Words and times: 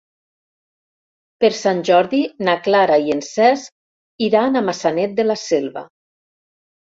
Per 1.43 1.51
Sant 1.57 1.83
Jordi 1.89 2.21
na 2.47 2.55
Clara 2.69 2.95
i 3.09 3.13
en 3.17 3.21
Cesc 3.27 4.25
iran 4.29 4.59
a 4.59 4.65
Maçanet 4.71 5.15
de 5.21 5.27
la 5.29 5.37
Selva. 5.43 5.85